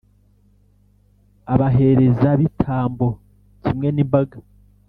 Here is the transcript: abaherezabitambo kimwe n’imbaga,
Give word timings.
abaherezabitambo 1.53 3.07
kimwe 3.63 3.87
n’imbaga, 3.95 4.37